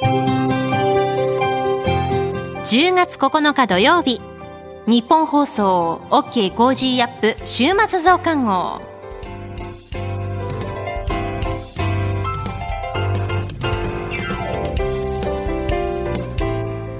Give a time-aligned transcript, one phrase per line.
[0.00, 4.20] 10月9日土曜日
[4.86, 8.80] 日本放送 OK コージーアップ週末増刊号。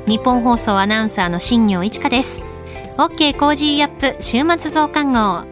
[0.08, 2.42] ニッポン放送アナウンサーの新行市佳です。
[2.96, 5.44] OK Cozy up 週末増刊号。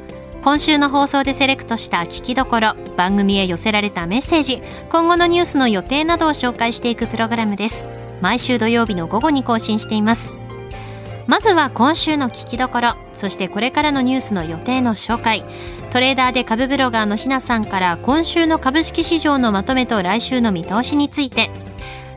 [0.46, 7.84] 今週の放送でセレクトした聞きどころ番組へ寄せられたメッセージ今後のニュースの予定などを紹介していくプログラムです。
[8.20, 10.34] 毎週土曜日の午後に更新しています。
[11.26, 15.44] まずは今週の聞きどころそしてこれからのニュースの予定の紹介。
[15.90, 21.50] トレーダーで株ブロガーのひなさんから今週の株式市場のまとめと来週の見通しについて。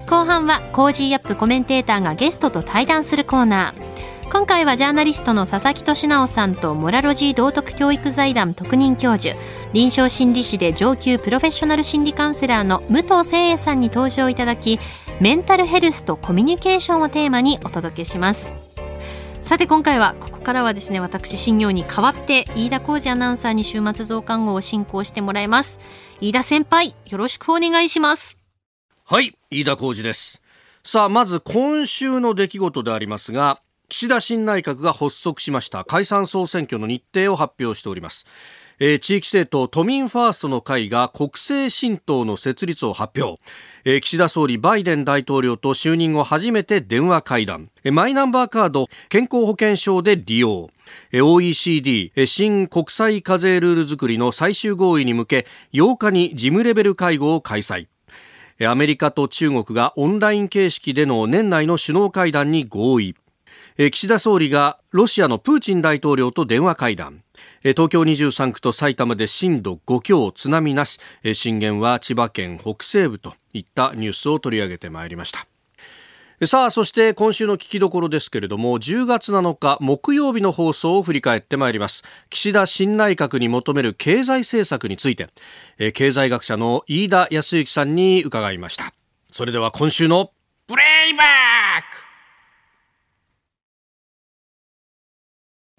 [0.05, 3.88] 後半は Cozy up コメンテーターがゲストと対談するコーナー。
[4.31, 9.35] 今回はジャーナリストの佐々木俊尚さんとモラロジー道徳教育財団特任教授
[9.73, 14.79] 臨床心理士で上級プロフェッショナル心理カウンセラーの武藤誠英さんに登場いただき
[15.19, 18.53] メンタルヘルスとコミュニケーションをテーマにお届けします。
[19.41, 25.79] さて今回はここからはですね私新業に代わって飯田浩二アナウンサーに週末増刊号を進行してもらいます。
[26.21, 28.37] 飯田先輩よろしくお願いします。
[29.05, 30.43] はい飯田浩二です。
[30.83, 38.25] さあまず今週の出来事でありますが岸田新内閣が発足しました解散総選挙の日程を発表しております。
[38.79, 43.41] えー、地域政党都民ファーストの会が国政新党の設立を発表、
[43.83, 50.69] えー、岸田総理バイデン大統領と就任後初めて電話会談、えー、マイナンバーカード健康保険証で利用。
[51.13, 57.87] OECD 新国際課税ルール作りの最終合意に向け8日に事務レベル会合を開催。
[58.61, 63.15] アメリカと中国がオンライン形式での年内の首脳会談に合意。
[63.87, 67.23] 岸田総理がロシアのプーチン大統領と電話会談。
[67.61, 70.99] 東京23区と埼玉で震度5強津波なし。
[71.31, 75.47] 震源は千葉県北西部といったニュースを取り上げてまいりました。
[76.45, 82.03] さあそして今週の聞きどころですけれども10月7日木曜日の放送を振り返ってまいります。
[82.29, 85.29] 岸田新内閣に求める経済政策について。
[85.93, 88.93] 経済学者の飯田康之さんに伺いました。
[89.31, 90.33] それでは今週の
[90.67, 91.27] プレイバッ
[92.03, 92.08] ク。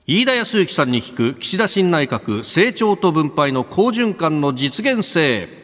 [0.07, 5.61] 飯田康之さんに聞く岸田新内閣成長と分配の好循環の実現性。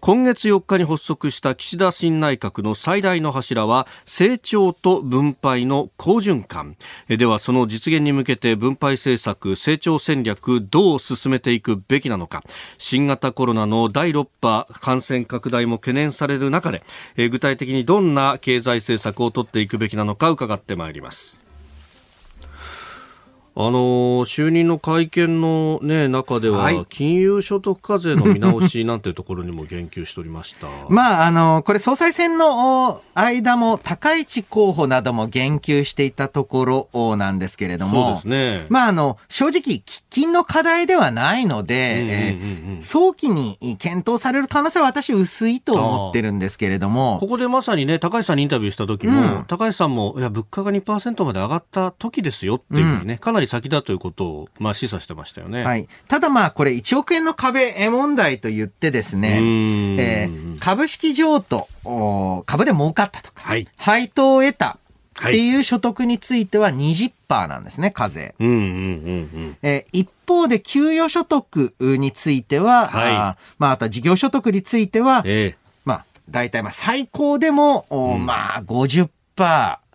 [0.00, 6.76] 今月4日に発足した岸田新内閣の最大の柱は成長と分配の好循環。
[7.08, 12.42] ではその実現に向けて分配政策成長戦略どう進めていくべきなのか。
[12.76, 16.82] 新型コロナの第6波感染拡大も懸念される中で
[17.16, 21.47] 具体的にどんな経済政策を取っていくべきなのか伺ってまいります。
[23.60, 30.68] あの就任の会見の、ね、中では、金融所得課税の見直しなんていうところにも言及しておりました。
[30.88, 38.66] まあ、あの、これ総裁選の間も高市候補なども言及していたところなんですけれども、そうですね。
[38.68, 42.38] まあ、あの、正直、喫緊の課題ではないので、
[42.80, 47.18] 早期に検討される可能性は私薄いと思ってるんですけれども。
[47.18, 55.64] ここでまさにね、高市さんにインタビューした時も、うん、高市さんも、いや、物価が2%まで上がった時ですよっていうふうにね、うん、かなり先だということを、まあ、示唆してましたよね。
[55.64, 55.88] はい。
[56.06, 59.40] ただまあ、これ1億円の壁問題と言ってですね、
[59.98, 61.68] えー、株式譲渡、
[62.46, 64.78] 株で儲かったとか、はい、配当を得た
[65.18, 67.12] っていう所得については20%
[67.48, 68.34] なんですね、課税。
[69.62, 75.54] え一方で、給与所得については、はい、あまあ、あとは事業所得については、えー、
[75.84, 79.08] まあ、大体まあ最高でも、うん、まあ50%、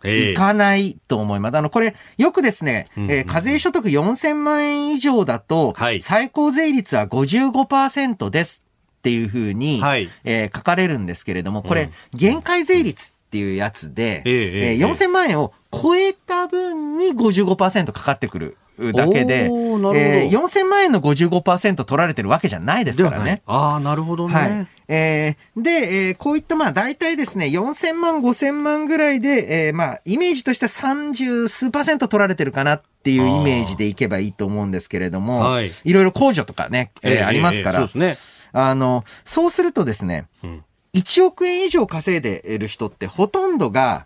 [0.03, 1.58] いかないと思います。
[1.58, 8.64] あの、これ、よくですね、えー、課税所得4000万円以上だと、最高税率は55%です
[9.00, 18.58] っていうふうに、はい、えー、書かれるんですけれども、これ、限界税率っていうやつで、えー、4000万円を超えた分に55%かかってくる。
[18.94, 23.41] だけで、えー、4000万円の55%取られてるわけじゃないですからね。
[23.45, 24.34] ああ、なるほどね。
[24.34, 24.67] はい。
[24.88, 25.69] えー、で、
[26.09, 38.17] えー、こういったまあ大体ですね、4000万、5000万ぐらいで、えー、まあイメージとしては30数パーセント取られてるかなっていうイメージでいけばいいと思うんですけれども、はい、いろいろ控除とかね、えー、えー、ありますから、そうですね。
[38.53, 44.05] あの、そうするとですね、うん1億円以上稼いでいる人ってほとんどが、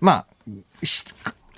[0.00, 0.26] まあ、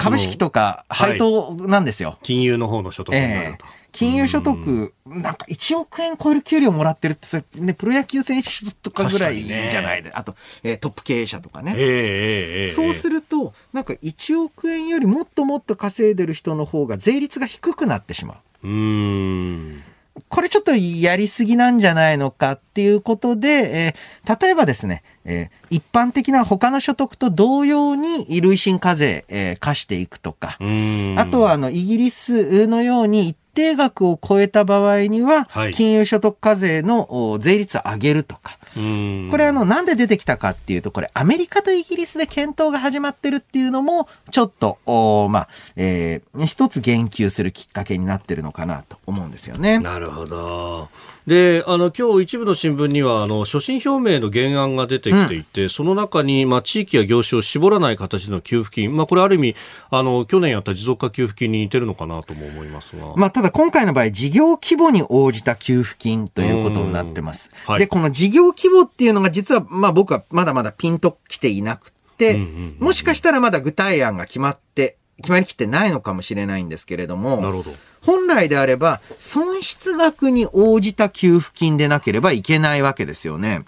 [0.03, 2.11] 株式とか配当なんですよ。
[2.11, 3.67] はい、金融の方の所得になると。
[3.67, 11.75] えー金融所得、なんか1億円超える給料もらってるって、それね、プロ野球選手とかぐらいじゃないで、ね、あと、えー、トップ経営者とかね。
[11.77, 18.69] えー、そうすると、なんか1億円よりもっともっと稼いでる人の方が税率が低くなってしまう。
[18.69, 19.83] うん
[20.29, 49.79] これちょっとやりすぎなんじゃないのかっていうことで、えー、例えばですね、えー、一般的な他の所得と同様に累進課税、えー、課していくとか、あとはあの、イギリスのように一定額を超えた場合には、金融所得課税の税率を上げるとか、これあの、なんで出てきたかっていうと、これアメリカとイギリスで検討が始まってるっていうのも、ちょっと、おまあ、えー、一つ言及するきっかけになってるのかなと思うんですよね。
[49.79, 50.89] なるほど。
[51.27, 59.57] で、あの、今日一部の新聞には、あの、所信表明の原案が出てきていて、うん、その中に、まあ、地域や業種を絞らない形の給付金、まあ、これある意味、
[59.91, 63.15] あの、去年やった持続化給付金に似てるのかなとも思いますが。
[63.17, 67.51] まあ、ただ今回の場合、事業規模に応じた給付金ということになってます。
[67.67, 72.37] はい、で、この事業規模っていうのが実は、まあ、僕はまだまだピンときていなくて、
[72.81, 77.71] もしかしたらまだ具体案が決まって、決まりきってないのかもしれないんですけれども、なるほど。
[78.05, 83.65] 本来であれば、損失額に応じた給付金でなければいけないわけですよね。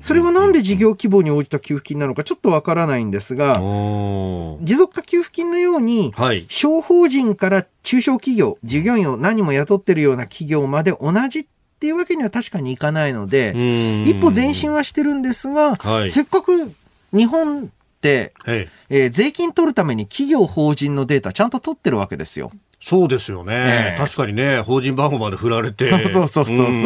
[0.00, 11.46] それはなんで事業規模に応じた給付金なのかちょっとわからないんですが、持続化給付金のように、はい、小法人から中小企業、従業員を何も雇ってるような企業まで同じっ
[11.80, 13.50] ていうわけには確かにいかないので、
[14.06, 16.72] 一歩前進はしてるんですが、はい、せっかく
[17.12, 17.66] 日本っ
[18.00, 22.52] て、えー、税金取るために企業法人のデータちゃんと取ってるわけですよ。
[22.84, 25.88] そうですよね、えー、確かにね、法人番号まで振られて。
[26.12, 26.64] そうそうそうそう。
[26.66, 26.76] うん、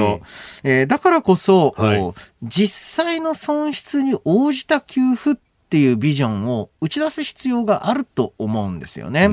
[0.63, 2.15] えー、だからこそ、はい、
[2.45, 5.35] 実際の損失に応じた給付っ
[5.69, 9.29] ていうビジョンを打ち出す必要があると思うんですよね。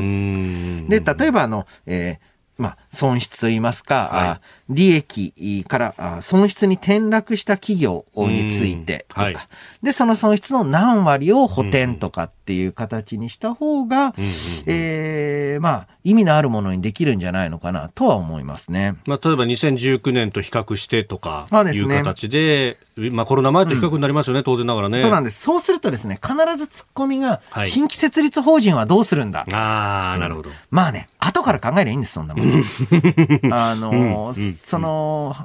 [0.89, 4.39] で、例えばあの、えーまあ、損失といいますか、は
[4.69, 9.37] い、利益から損失に転落した企業についてとか、はい、
[9.83, 14.31] で、その損失の何割を補填とかっていう形にした方が、うんうん、
[14.65, 18.95] えー、まあ、意味のあるものにできるんじゃないのかなとは思いますね。
[19.05, 24.99] まあ、例えば2019年と比較してとかいう形で、でね、まあ、コロナ前と比較になりますよね、うん、当然ながらね。
[24.99, 25.41] そうなんです。
[25.41, 29.39] そうするとですね、必ずツッコミが、新規設立法人はどうするんだ。
[29.39, 30.51] はい、ああ、なるほど。
[30.69, 32.63] まあね、後から考えりゃいいんです、そんなもん。
[33.51, 35.35] あの、うん、その、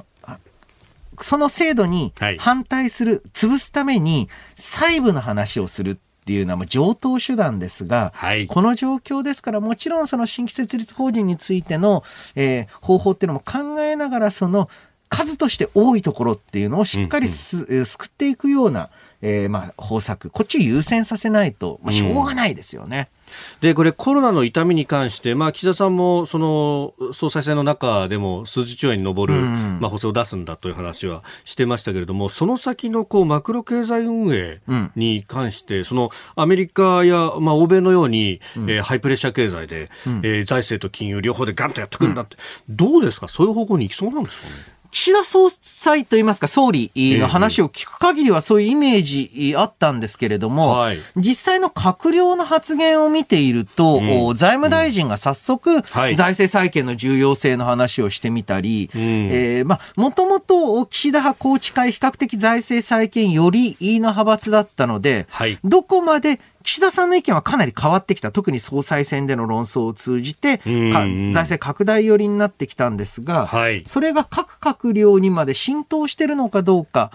[1.21, 12.03] その制度に反対する、潰すために細部の話をするっていうのはもう上等手段ですが、はい、この状況ですからもちろんその新規設立法人についての、
[12.35, 14.69] えー、方法っていうのも考えながらその
[15.11, 18.89] 数として多いところっていうのをしっかりす、うんうん、救っていくような、
[19.21, 20.31] えー、まあ方策。
[20.31, 23.09] こっちを優先させないと、まあ、しょうがないですよね。
[23.15, 23.21] うん
[23.61, 29.33] でこれ、コロナの痛みに関して、まあ、岸田さんもその総裁選の中でも数十兆円に上る、
[29.79, 34.59] まあ、補正を出すんだという話はしてましたけれども、その先のこうマクロ経済運営
[34.95, 42.35] に関して、そのアメリカや、まあ、欧米のように、うん、えー、ハイプレッシャー経済で、うん、えー、財政と金融両方でガンとやってくるんだって、
[42.67, 44.80] どうですか、そういう方向に行きそうなんですかね？
[44.91, 68.31] 岸田総裁といいますか、総理の話を聞く限りはそういうイメージあったんですけれども、はい、実際の閣僚の発言を見ていると、うん、財務大臣が早速、財政再建の重要性の話をしてみたり、うん、えー、まあ、もともと岸田派宏池会比較的財政再建よりいいの派閥だったので、はい、どこまで岸田さんの意見はかなり変わってきた。
[68.31, 77.11] 特に総裁選での論争を通じて、財政拡大寄りになってきたんですが、はい、それが各閣僚にまで浸透してるのかどうか、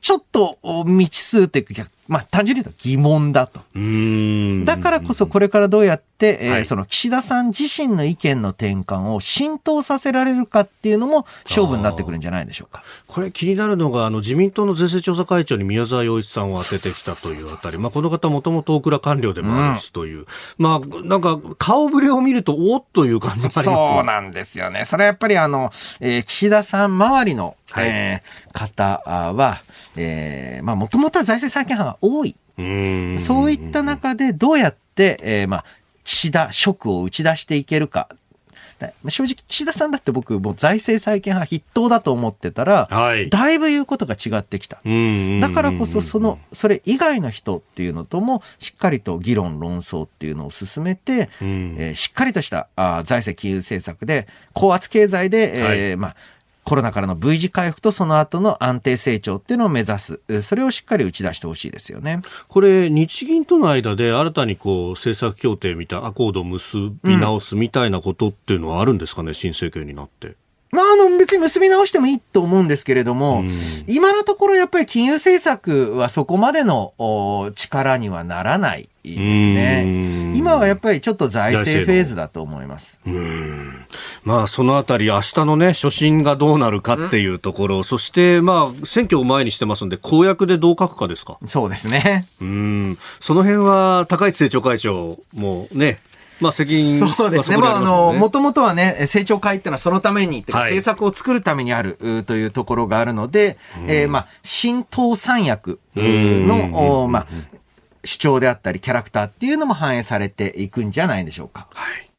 [0.00, 3.60] ちょっと未知数っていうか、まあ単純に言うと疑問だと。
[4.64, 6.09] だからこそこれからどうやって、
[6.40, 12.82] えー、その岸田さん自身の意見の転換を浸透させられるかっていうのも勝負になってくるんじゃないでしょうか。
[13.06, 20.26] これ気になるのが、あの自民党の税制調査会長に宮沢洋一さんを当ててきたというあたり、まあこの方もともと大蔵官僚でもあるしという、うん、
[20.58, 24.84] まあなんか顔ぶれを見るとおっという感じがありますそうなんですよね。
[24.84, 29.62] それはやっぱりあの、えー、岸田さん周りの、はい、えー、方は、
[29.96, 32.36] えー、まあもともとは財政再建派が多い。
[33.18, 35.64] そういった中でどうやって、えー、まあ、
[36.04, 38.08] 岸田職を打ち出していけるか。
[39.08, 44.76] 正直、岸田さんだって僕、もう財政再建派筆頭だと思ってたら、はい、だいぶ言うことが違ってきた。
[44.76, 56.16] だからこそ、その、それ以外の人っていうのとも、しっかりと議論、論争っていうのを進めて、えー、しっかりとしたあ財政金融政策で、高圧経済で、えー、はい、まあ、
[56.70, 62.22] コロナからの V 字回復とその後の安定成長っていうのを目指す、それをしっかり打ち出してほしいですよね。
[62.46, 70.36] これ、日銀との間で新たにこう政策協定みたいなアコードを結び直すみたいなことっていうのはあるんですかね、うん、新政権になって。
[70.72, 73.44] まあ、あの、別に結び直してもいいと思うんですけれども、
[73.88, 76.92] 今のところやっぱり金融政策はそこまでの
[77.56, 80.32] 力にはならないですね。
[80.36, 83.00] 今はやっぱりちょっと財政フェーズだと思います。
[84.24, 91.38] まあ、そのあたり、明日のね、所信がどうなるかっていうところ、そして、まあ、選挙を前にしてますんで、公約でどう書くかですか？
[91.46, 92.28] そうですね。
[92.40, 92.98] うん。
[93.18, 95.98] その辺は、高市政調会長もね、
[96.40, 97.56] まあ責任そうですね。
[97.56, 107.26] まあ、あの、もともとはね、政調会っていうのはそのために、はい、政策を作るためにあるというところがあるので、うん、えー、まあ、新党三役の、まあ、
[108.04, 111.68] 主張であったり、キャラクターっていうのも反映されていくんじゃないでしょうか。
[111.72, 112.09] はい。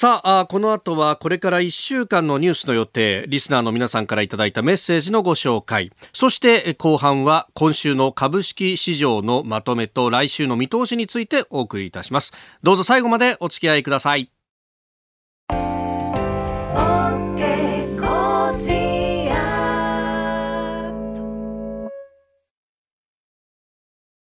[0.00, 5.90] さあこの後はこれから1週間のニュースの予定リスナーの皆さんからいただいたメッセージのご紹介。
[6.12, 12.32] そして後半は今週の株式市場のまとめと来週の見通しについてお送りいたします。
[12.62, 14.37] どうぞ最後までお付き合いください。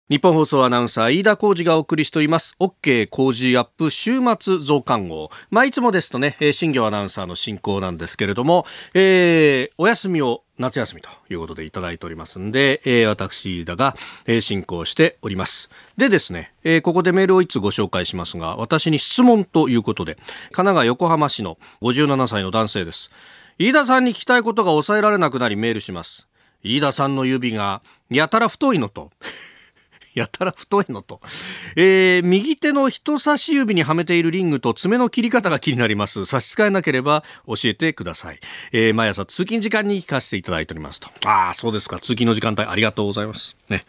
[0.08, 15.68] 日本放送アナウンサー飯田浩二がお送りしております OK 工事アップ週末増刊号まあいつもですとね新業アナウンサーの進行なんですけれども、えー、お休みを夏休みということでいただいておりますんで、えー、私だが、えー、進行しております。
[15.98, 23.12] でですね、えー、ここでメールをいつご紹介しますが、私に質問ということで、神奈川横浜市の57歳の男性です。
[23.58, 26.26] 飯田さんに聞きたいことが抑えられなくなりメールします。
[26.64, 29.10] 飯田さんの指がやたら太いのと、
[30.18, 31.20] やたら太いのと、
[31.76, 36.26] えー、右手の人差し指にはめているリングと爪の切り方が気になります。
[36.26, 38.40] 差し支えなければ教えてください、
[38.72, 41.08] えー、毎朝通勤時間に聞かせていただいておりますと。
[41.24, 41.98] ああそうですか。
[41.98, 43.56] 通勤の時間帯ありがとうございます。
[43.68, 43.84] ね。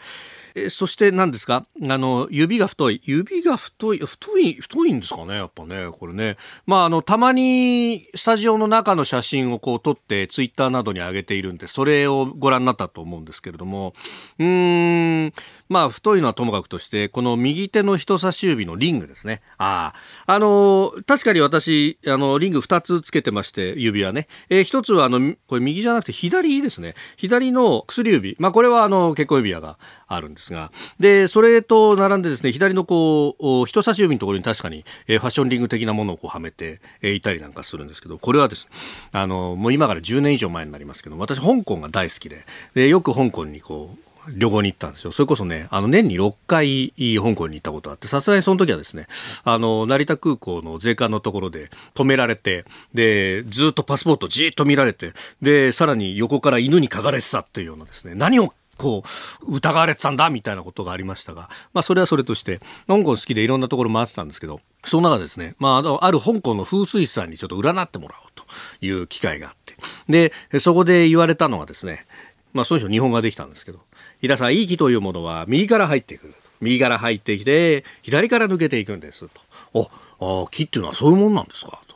[0.56, 1.65] えそして何ですか？
[1.88, 3.01] あの、指が太い。
[3.06, 5.36] 指が太い、太い、太いんですかね？
[5.36, 6.38] やっぱね、これね。
[6.65, 13.94] まあ、あの、たまにスタジオの中の写真をこう撮ってツイッターなどに上げているんで、それをご覧になったと思うんですけれども、
[14.39, 15.34] うーん、
[15.70, 19.41] まあ、太いのはともかくとして、この右手の人差し指のリングですね。
[19.58, 19.94] あ
[20.25, 24.27] あ、あの、確かに私、あの、リング2つつけてまして、指輪ね。
[24.50, 26.96] えー、1つは、あの、これ右じゃなくて左ですね。
[27.18, 28.36] 左の薬指。
[28.39, 29.77] まあ、これは、あの、結婚指輪が
[30.10, 38.72] あるんですが、で、それと並んでですね、左のこう、人差し指のところに確かに、えー、ファッションリング的なものをこうはめて、えー、いたりなんかするんですけど、これはですね、
[39.13, 45.12] あの、もう今から10年以上前になりますけど、私、香港が大好きで、でよく香港にこう、旅行に行ったんですよ。
[45.12, 49.08] それこそね、あの年に6回香港に行ったことあって、さすがにその時はですね、
[49.44, 59.03] あの、成田空港の税関のところで止められて、で、ずっとパスポートじっと見られて、で、さらに横から犬に嗅がれてたっていうようなですね、何をこ
[59.48, 68.45] う疑われてたんだみたいなことがありましたが、まあ、それはそれとして香港好きでいろんなところ回ってたんですけどその中ですね、まあ、ある香港の風水師さんにちょっと占ってもらおうと
[68.81, 69.75] いう機会があって。
[70.07, 72.05] でそこで言われたのはですね、
[72.53, 73.79] まあ、その人日本ができたんですけど
[74.21, 79.29] 井田さんいい木というものは右から入ってくる右から入ってきて左から抜けていくんです
[79.74, 79.89] と。
[80.19, 81.95] おあ木っていうのはそういうもんなんですかと。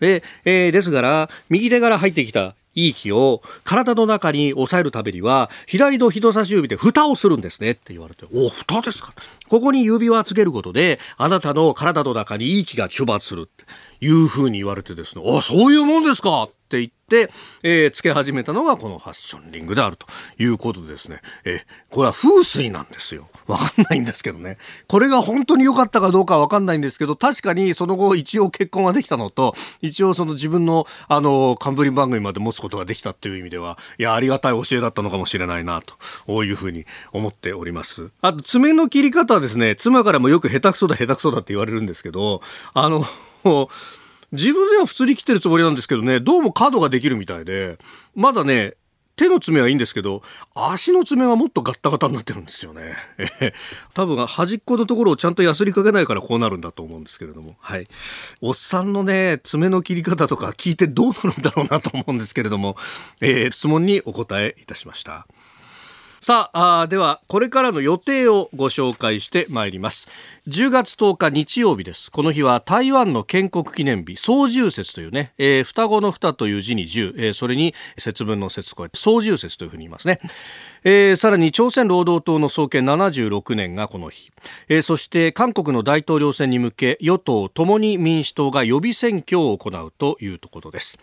[0.00, 2.54] で、えー、ですから右手から入ってきた
[2.86, 3.42] いい気を。
[3.64, 7.72] 体の中に抑えるためには左の人差し指で蓋をするんですね。
[7.72, 9.14] って言われてお蓋ですか。
[9.48, 13.64] ここに指輪つけることであなたの体の中にいい気が出発するって。
[14.00, 15.24] いうふうに言われてですね。
[15.26, 16.44] あそういうもんですか。
[16.44, 16.97] って言って、
[17.62, 20.06] えー、つけ始めたのがこのファッションリングであると
[20.38, 21.60] いうことでですね、えー、
[21.94, 23.28] これは風水なんですよ。
[23.46, 24.58] わかんないんですけどね。
[24.86, 35.82] これが本当に良かったかどうかわかんないんですけど、確かにその後一応結婚ができたのと、一応その自分のあの、カンブリ番組まで持つことができたっていう意味では、いや、ありがたい教えだったのかもしれないな、
[36.26, 38.10] というふうに思っております。
[38.20, 42.42] あと、爪の切り方はですね、妻からもよく下手くそだ下手くそだって言われるんですけど、
[42.74, 43.04] あの、
[44.32, 47.78] 自分では普通に切ってるつもりなんですけどね、どうも角ができるみたいで、
[48.14, 48.74] まだね、
[49.18, 50.22] 手の爪はいいんですけど、
[50.54, 52.94] 足の爪はもっとガッタガタになってるんですよね。
[53.92, 57.56] 多分端っこのところをちゃんとやすりかけないからこうなるんだと思うんですけれども。
[57.58, 57.88] はい。
[58.40, 62.76] おっさんのね、爪の切り方とか聞いてどうなるんだろうなと思うんですけれども、
[63.20, 65.26] えー、質問にお答えいたしました。
[66.20, 70.08] さあではこれからの予定をご紹介してまいります。
[70.48, 72.10] 10月10日日曜日です。
[72.10, 80.20] この日は台湾の建国記念日総重節というね、えー、双子の双という字に十、えー、それに節分の節こうやって総重節というふうに言いますね、
[80.84, 84.32] えー、さらに朝鮮労働党の創建76年がこの日、
[84.68, 90.98] えー、そして韓国の大統領選に向け与党共に民主党が予備選挙を行うというところです。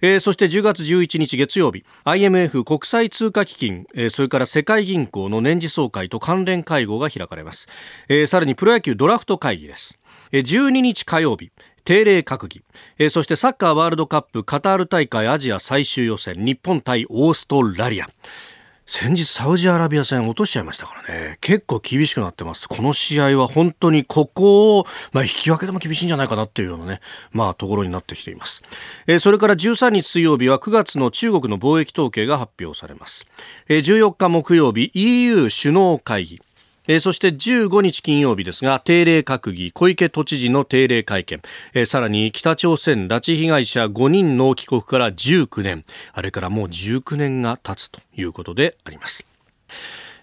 [0.00, 7.68] えー、そして10月11日月曜日 IMF 国際通貨基金、えー、それから世世界銀行の年次総会と関連会合が開かれます、
[8.08, 9.96] えー、さらにプロ野球ドラフト会議です。
[10.32, 11.52] 12日火曜日
[11.84, 12.64] 定例閣議、
[12.98, 18.08] えそしてサッカーワールドカップカタール大会アジア最終予選日本対オーストラリア。
[18.90, 21.36] 先日サウジアラビア戦落としちゃいましたからね。
[21.42, 22.66] 結構厳しくなってます。
[22.70, 28.62] この試合は本当にここを、まあ、引き分けでも厳しいんじゃないかなっていうようなね、まあ、ところになってきています。
[29.06, 33.26] えー、それから13日水曜日は9月の中国の貿易統計が発表されます。
[33.68, 36.40] えー、14日木曜日 EU 首脳会議。
[36.88, 41.40] えー、そして15日金曜日ですが定例閣議小池都知事の定例会見、
[41.74, 45.84] えー、さらに北朝鮮拉致被害者5人の帰国から19年。
[46.12, 49.24] あれからもう19年が経つということであります。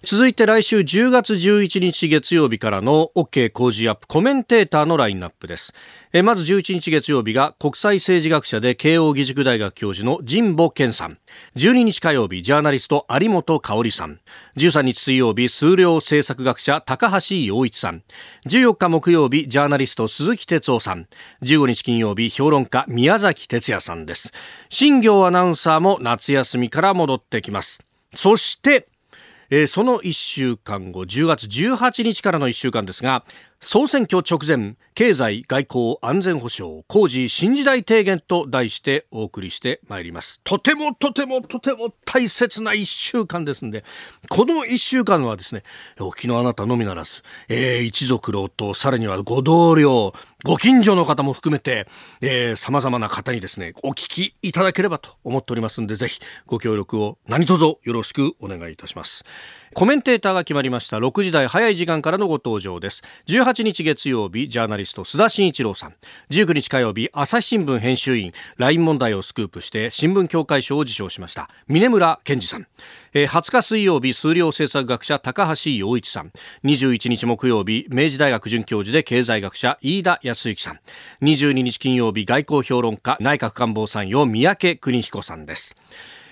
[0.05, 5.73] 続いて来週10月11日月曜日からの OK 工事アップコメンテーターのラインナップです。
[6.13, 11.17] えまず11日月曜日が国際政治学者で慶應義塾大学教授の神保健さん。
[11.55, 14.19] 12日火曜日ジャーナリスト有本香里さん。
[14.57, 18.03] 13日水曜日数量政策学者高橋洋一さん。
[18.47, 21.07] 14日木曜日ジャーナリスト鈴木哲夫さん。
[21.41, 24.33] 15日金曜日評論家宮崎哲也さんです。
[24.69, 27.81] 新業アナウンサーも夏休みから戻ってきます。
[28.13, 28.87] そして
[29.49, 33.23] えー、その1週間後10月18日からの1週間ですが
[33.67, 40.39] 総選挙直前経済外交安全保障工事新時代提言と題してお送りしてまいります。
[40.43, 43.83] とてもとてもとても大切な1週間ですんで
[44.29, 45.63] この1週間はですね
[45.99, 51.87] 沖縄あなたのみならず、えー、一族老とさらにはご同僚ご近所の方も含めて
[52.55, 59.25] さまざまな方にですねお聞きいただければと思っておりますんでぜひご協力を何卒よろしくお願いいたします。
[59.75, 60.99] コメンテーターが決まりました。
[60.99, 63.03] 6時台早い時間からのご登場です。
[63.27, 65.93] 18日月曜日ジャーナリスト須田慎一郎さん。
[66.29, 68.31] 19日火曜日朝日新聞編集員。
[68.55, 71.49] LINE 問題をスクープして新聞協会賞を受賞しました。
[71.67, 72.67] 峰村健二さん。
[73.13, 76.31] 20日水曜日数量政策学者高橋洋一さん。
[76.63, 80.79] 21日木曜日明治大学准教授で経済学者飯田康之さん。
[81.21, 85.75] 22日金曜日外交評論家内閣官房参与三宅邦彦さんです。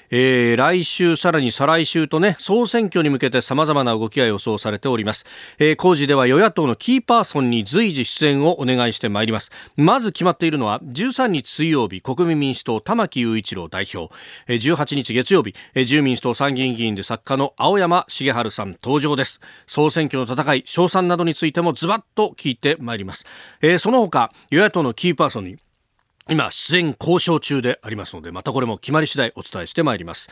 [0.09, 5.25] えー、来週さらに再来週とね総選挙に向けて様々な動きが予想されております、
[5.59, 9.51] えー、工事では与野党のキーパーソンに随時出演をお願いしてまいります。
[9.75, 14.13] まず決まっているのは13日水曜日国民民主党玉木雄一郎代表、
[14.47, 19.41] え、18日月曜日、えー、自由民主党参議院議員で作家の青山茂春さん登場です。
[19.67, 23.25] 総選挙の戦い賞賛などについてもズバッと聞いてまいります、
[23.61, 25.57] えー、その他与野党のキーパーソンに
[26.29, 30.29] 今、出演交渉中でありますので、またこれも決まり次第お伝えしてまいります。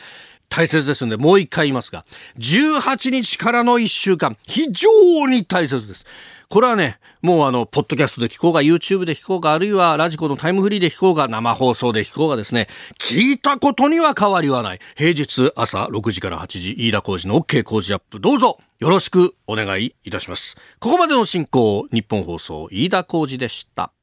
[0.47, 2.05] 大切ですので、もう一回言いますが、
[2.37, 6.05] 18日からの1週間、非常に大切です。
[6.49, 12.67] これはね、もうあの、ポッドキャストで聞こうが、YouTube で聞こうが、あるいはラジコのタイムフリーで聞こうが、生放送で聞こうがですね、
[12.99, 14.79] 聞いたことには変わりはない。
[14.97, 20.57] 平日朝6時から8時、飯田工事の OK 工事アップ、どうぞよろしくお願いいたします。
[20.79, 23.93] ここまでの進行、日本放送、飯田工事でした。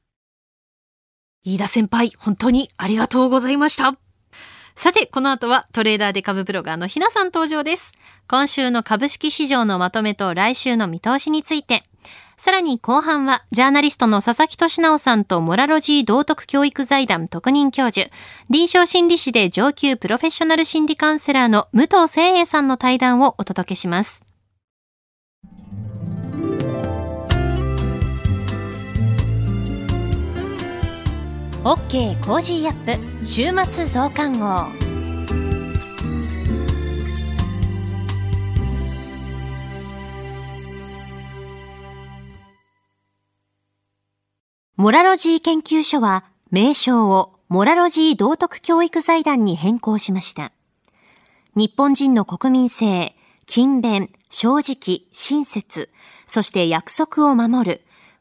[1.43, 3.97] 飯田先輩、本当にありがとうございました。
[4.75, 7.93] さて、この後はトレーダーで株ブロガーのひなさん登場です。
[8.27, 11.83] 今週の株式市場のまとめと来週の見通しについて、
[12.37, 18.09] さらに後半は、ジャーナリストの佐々木俊直さんとモラロジー道徳教育財団特任教授、
[18.49, 24.28] 臨床心理士で上級プロフェッショナル心理カウンセラーの武藤清栄さんの対談をお届けします。
[31.65, 34.65] OK Cozy up 週末増刊号
[44.77, 50.53] モラロジー研究所は名称をモラロジー道徳教育財団に変更しました。
[51.57, 53.17] 日本人の国民性、
[53.47, 55.89] 勤勉、正直、親切、
[56.25, 57.81] そして約束を守る、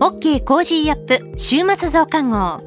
[0.00, 2.58] OK Cozy up 週末増刊号。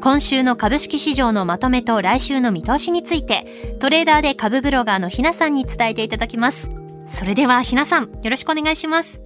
[0.00, 6.70] 今週の株式市場のまとめと来週の見通しについて、トレーダーで株ブロガーのひなさんに伝えていただきます。
[7.08, 9.20] それではひなさん、よろしくお願いします。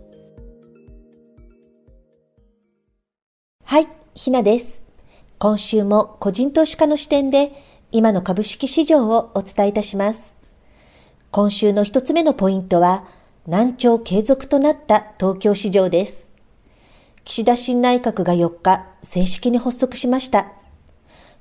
[3.65, 4.83] はい、ひなです。
[5.39, 7.53] 今週も個人投資家の視点で
[7.91, 10.33] 今の株式市場をお伝えいたします。
[11.31, 13.05] 今週の一つ目のポイントは
[13.47, 16.32] 難聴継続となった東京市場です。
[17.25, 20.53] 岸田新内閣が4日正式に発足しました。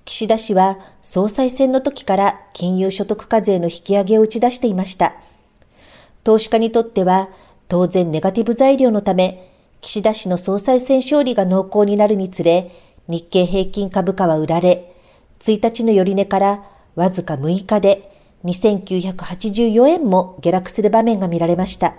[0.05, 5.13] 岸田氏は総裁選の時から金融所得課税の引き上げを打ち出していました。
[6.23, 7.29] 投資家にとっては
[7.67, 12.71] 当然ネガティブ材料のため、岸田氏の総裁選勝利が濃厚になるにつれ、
[13.07, 14.93] 日経平均株価は売られ、
[15.39, 16.63] 1日の寄り値から
[16.95, 18.11] わずか6日で
[18.43, 21.95] 2984円も下落する場面が見られました。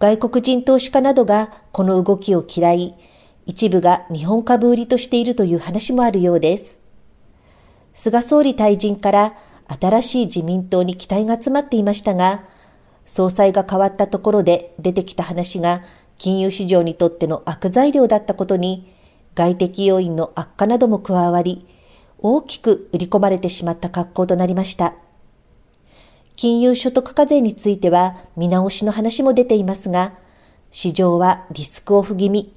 [0.00, 2.94] 外国人投資家などがこの動きを嫌い、
[3.44, 6.78] 一部が日本株売りとしているという話もあるようです。
[7.92, 9.34] 菅総理退陣から
[9.78, 12.44] 新しい自民党に期待が集まっていましたが、
[13.04, 15.82] 総裁が変わったところで出てきた話が
[16.16, 18.90] 金融市場にとっての悪材料だったことに、
[19.34, 21.66] 外的要因の悪化なども加わり、
[22.16, 24.94] 大きく売り込まれてしまった格好となりました。
[26.36, 30.14] 金融所得課税については見直しの話も出ていますが、
[30.70, 32.54] 市場はリスクオフ気味、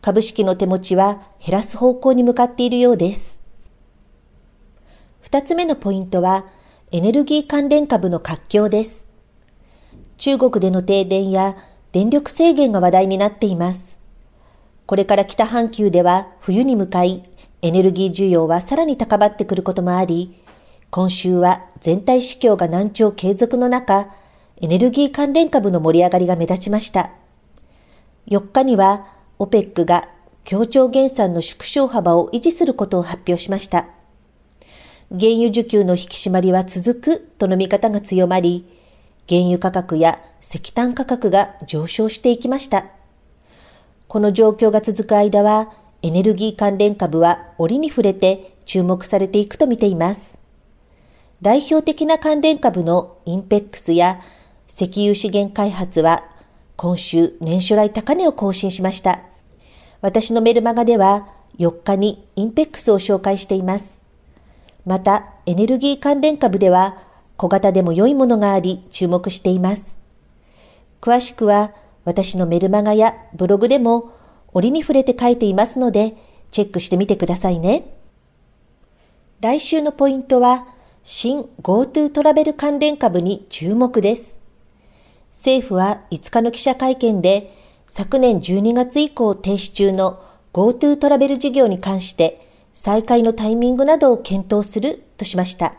[0.00, 3.38] 株式の手持ちは減らす方向に向かっているようです。
[5.20, 6.46] 二つ目のポイントは、
[6.92, 9.04] エネルギー関連株の活況です。
[10.18, 11.56] 中国での停電や
[11.92, 13.98] 電力制限が話題になっています。
[14.86, 17.24] これから北半球では冬に向かい、
[17.62, 20.43] エネルギー需要はさらに高まってくることもあり、
[20.94, 24.14] 今週は全体市況が難聴継続の中、
[24.60, 27.10] エネルギー関連株の盛り上がりが目立ちました。
[28.28, 29.08] 4日には、
[29.40, 30.08] OPEC が
[30.44, 33.88] 協調減産の縮小幅を維持することを発表しました。
[35.10, 38.64] 原油需給の引き締まりは続くとの見方が強まり、
[39.28, 42.86] 原油価格や石炭価格が上昇していきました。
[44.06, 50.43] この状況が続く間は、エネルギー関連株は折に触れて注目されていくと見ています。
[51.44, 54.22] 代表的な関連株のインペックスや
[54.66, 56.24] 石油資源開発は
[56.76, 59.20] 今週年初来高値を更新しました。
[60.00, 61.28] 私のメルマガでは
[61.58, 63.98] 4日にインペックスを紹介しています。
[64.86, 66.96] またエネルギー関連株では
[67.36, 69.94] 小型でも良いものがあり注目しています。
[71.02, 71.74] 詳しくは
[72.06, 74.14] 私のメルマガやブログでも
[74.54, 76.16] 折に触れて書いていますので、
[76.50, 77.84] チェックしてみてくださいね。
[79.42, 80.68] 来週のポイントは、
[81.06, 84.38] 新 GoTo トラベル関連株に注目です。
[85.32, 87.54] 政府は5日の記者会見で、
[87.86, 90.22] 昨年12月以降停止中の
[90.54, 95.74] GoTo トラベル事業に関して再開のタイミングなどを検討するとしました。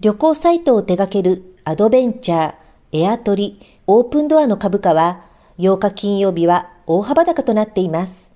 [0.00, 5.24] 旅行サイトを手掛けるアドベンチャー、エアトリ、オープンドアの株価は
[5.58, 8.32] 8日金曜日は大幅高となっています。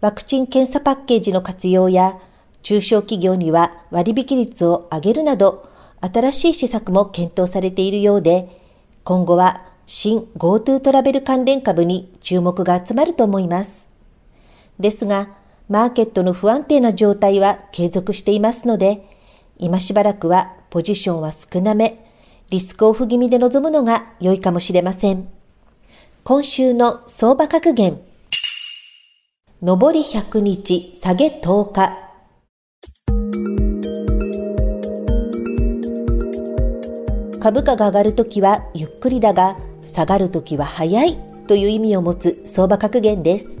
[0.00, 2.20] ワクチン検査パッケージの活用や
[2.62, 5.68] 中小企業には割引率を上げるなど
[6.00, 8.60] 新しい施策も検討されているようで
[9.04, 13.88] 今後は新 GoTo トラベル関連株に注目が集まると思います。
[14.78, 15.28] ですが、
[15.68, 19.06] マーケットの不安定な状態は継続していますので、
[19.58, 22.06] 今しばらくはポジションは少なめ、
[22.50, 25.28] リスクオフ気味で臨むのが良いかもしれません。
[26.24, 28.00] 今週の相場格言。
[29.60, 32.01] 上り100日、下げ10日。
[37.42, 43.60] 株価が上がるときはゆっくりだが、下がるときは早いという意味を持つ相場格言です。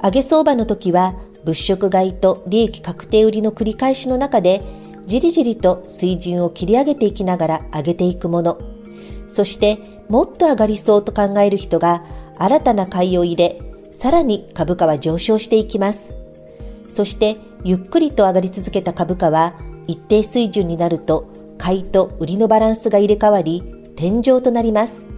[0.00, 4.62] 上げ相場のときは、物色買いと利益確定売りの繰り返しの中で、
[5.06, 8.58] じりじりと水準を切り上げていきながら上げていくもの。
[9.26, 12.04] そしてもっと上がりそうと考える人が
[12.38, 16.16] 新たな買いを入れ、さらに株価は上昇していきます。
[16.88, 23.62] そしてゆっくりと上がり続けた株価は一定水準になると買いと売りのバランスが入れ替わり
[23.96, 25.08] 天井となります。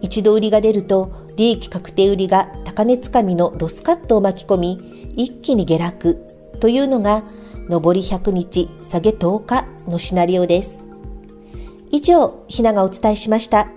[0.00, 6.24] 一度売りが出ると利益確定売りが高値つかみのロスカットを巻き込み一気に下落
[6.60, 7.24] というのが
[7.68, 10.86] 上り100日下げ10日のシナリオです。
[11.90, 13.68] 以上、ひながお伝えしました。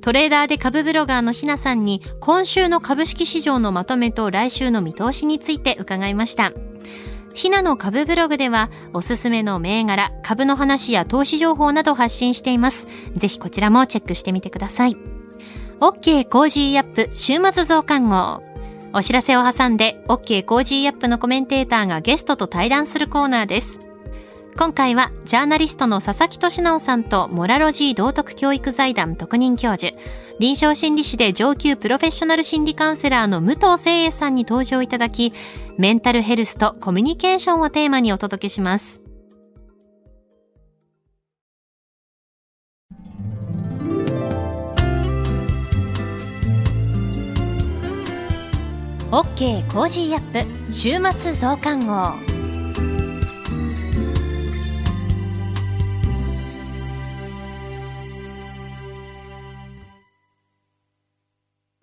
[0.00, 6.54] トレーダーで株ブロガーのひなさんに今週の株式市場のまとめと来週の見通しについて伺いました。
[7.34, 12.88] ひなの株ブログではおすすめの銘柄、株の話や投資情報など発信しています。
[13.14, 14.96] ぜひこちらもチェックしてみてください。
[15.80, 18.42] OK Cozy up 週末増刊号。
[18.92, 23.80] お知らせを挟んで OK Cozy up のコメンテーターがゲストと対談するコーナーです。
[24.56, 29.94] 今回はジャーナリストの佐々木俊尚さんとモラロジー道徳教育財団特任教授
[30.40, 35.34] 臨床心理士で上級プロフェッショナル心理カウンセラーの武藤清栄さんに登場いただき、
[35.76, 39.02] メンタルヘルスとコミュニケーションをテーマにお届けします。
[49.10, 52.29] OK Cozy up 週末増刊号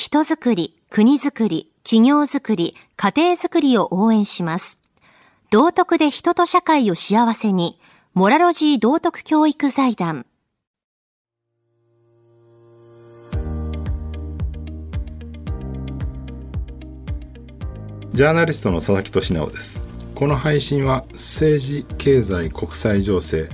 [0.00, 4.78] 人づくり、国づくり、企業づくり、家庭づくりを応援します。
[5.50, 7.78] 道徳で人と社会を幸せに、
[8.14, 10.24] モラロジー道徳教育財団。
[18.14, 19.82] ジャーナリストの佐々木俊直です
[20.14, 23.50] この配信は政治経済国際情勢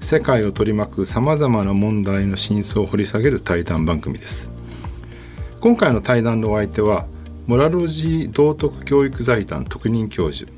[0.00, 4.56] 世界を取り巻くさまざまな問題の真相を掘り下げる対談番組です
[5.60, 7.06] 今回の対談のお相手は
[7.48, 10.48] モラロジー道徳教育財団特任教授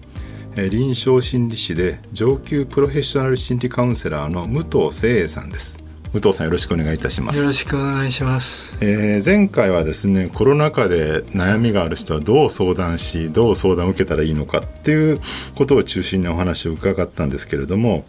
[0.57, 5.83] 臨床心理士で上級プロフェッショナル心理カウンセラーの武藤誠英さんです。
[6.13, 7.41] 武藤さんよろしくお願いいたします。
[7.41, 15.21] よろしくお願いします、えー、前回はですねコロナ禍で悩みがある人はどう相談しどう相談を受けたらいいのかっていう
[15.55, 18.05] ことを中心にお話を伺ったんですけれども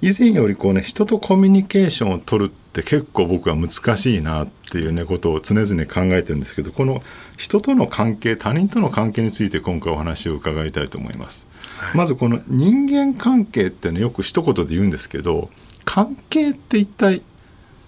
[0.00, 7.02] 以前よりこうね人とコミュニケーションを取るって結構僕は難しいなっていうねことを常々考えてるんですけどこの
[7.36, 15.50] 人との関係他人との関係について今回お話を伺いたいと思います、はい、まずこの人間関係ってねよく一言で言うんですけど
[15.84, 17.22] 関係って一体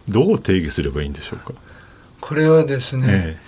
[0.09, 1.55] どう定義すればいいんでしょうか？
[2.21, 3.41] これはですね、ええ、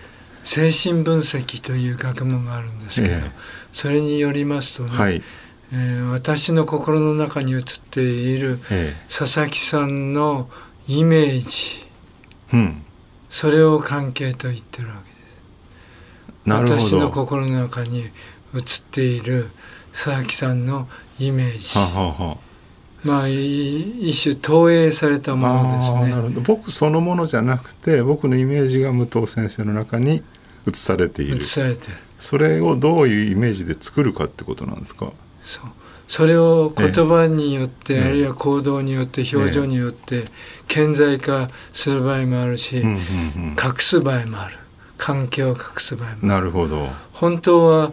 [0.44, 3.32] 精神分析という学問があるんですけど、え、
[3.72, 5.22] それによりますとね、はい、
[5.72, 8.60] えー、私の心の中に映っている
[9.08, 10.48] 佐々木さんの
[10.86, 11.84] イメージ、
[12.52, 12.82] うん、
[13.30, 16.84] それを関係と言ってるわけです。
[16.90, 18.10] 私の心の中に映っ
[18.90, 19.50] ている
[19.92, 21.78] 佐々木さんのイメージ。
[21.78, 22.36] ははは
[23.04, 26.10] まあ一種投影されたものですね。
[26.10, 30.22] なるほど僕そのものじゃなくて僕のイメージが武藤先生の中に
[30.66, 31.36] 映されている。
[31.36, 35.12] 映されてそれをどういうイメージで作るかってことなんですか？
[35.42, 35.64] そう。
[36.06, 40.24] それを言葉によって、あるいは行動によって表情によって
[40.68, 42.96] 顕在化する場合もあるし、隠
[43.78, 44.56] す場合もある。
[44.96, 46.26] 関係を隠す場合もある。
[46.28, 46.88] なるほど。
[47.12, 47.92] 本当は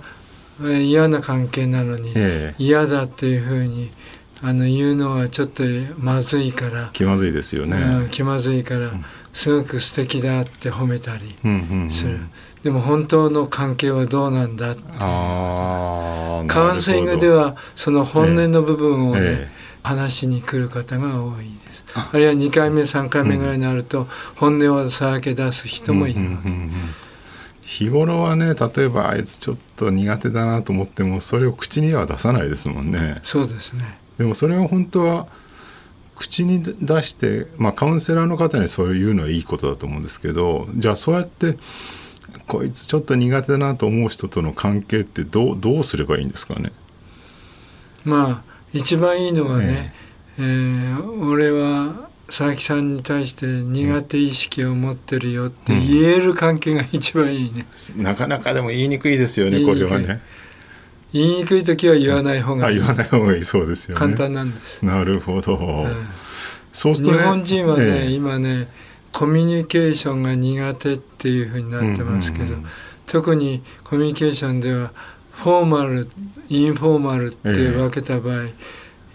[0.63, 2.13] 嫌な関係なのに、
[2.57, 3.89] 嫌だっていうふうに
[4.43, 5.63] あの言うのはちょっと
[5.97, 8.91] まずいから気まずいですよね、うん、気まずいから、
[9.33, 11.35] すごく素敵だって褒めたり
[11.91, 12.19] する、
[12.63, 19.51] でも本当の関係はどうなんだってカウンセリングではその本音の部分をね、ええ、
[19.83, 21.45] 話しに来る方が多い。
[21.45, 21.60] です
[21.95, 26.21] あるいは2回目3回目ぐらいになると、本音をさらけ出す人もいる。
[26.21, 26.49] わけ、
[27.61, 33.19] 日頃はね例えばあいつちょっと苦手だなと思ってもそれを口には出さないですもんね。
[33.23, 33.97] そうですね。
[34.17, 35.27] でもそれは本当は
[36.15, 41.57] 口に出して、まあ、カウンセラーの方にそういうのはいいことだと思うんですけどじゃあそうやって
[42.47, 46.71] こいつちょっと苦手だなと思う人との関係ってどうどうすればいいんですかね？
[48.05, 49.93] まあ一番いいのはね、
[50.37, 57.65] えー、えー、俺は佐々木さんに対して苦手意識を持ってるよって言える関係が一番いいね、
[57.97, 60.21] うん、なかなかでも言いにくいですよねこれはね
[61.13, 62.77] 言いにくい時は言わない方がいい。
[62.77, 63.99] 言わない方がいいそうですよね。
[63.99, 64.83] 簡単なんです。
[64.85, 65.59] なるほど。
[66.71, 68.69] そうすると、ね、日本人はね、えー、今ね
[69.11, 72.65] コミュニケーションが苦手っていうふうになってますけど、うんうんうん、
[73.07, 74.93] 特にコミュニケーションでは
[75.31, 76.07] フォーマル
[76.47, 78.53] インフォーマルって分けた場合、えー、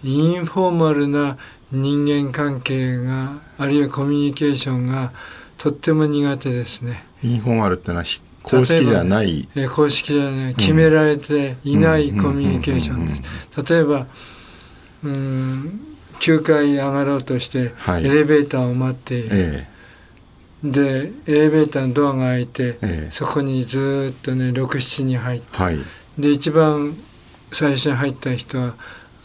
[0.03, 1.37] インフォーマルな
[1.71, 5.11] 人間関係があるいはコミュニケーションが
[5.57, 7.03] とっても苦手ですね。
[7.23, 8.03] インフォーマルってのは
[8.43, 10.55] 公式じゃない、え公式じゃない。
[10.55, 13.73] 決められていないコミュニケーションです。
[13.73, 14.07] 例えば
[15.03, 15.81] うん
[16.19, 19.67] 9階上がろうとしてエレベーターを待っている、え
[20.63, 25.77] え、でエレベーターのドアが開いて、え、そこにずっとね67人入って、はい、
[26.17, 26.97] で一番
[27.51, 28.75] 最初に入った人は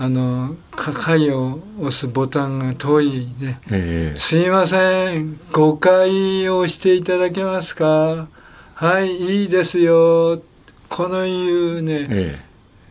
[0.03, 5.39] あの鍵を押すボタンが遠いね、えー、すいません。
[5.53, 8.27] 誤解をしていただけますか？
[8.75, 10.43] はいいいですよ。
[10.89, 12.45] このいうね、え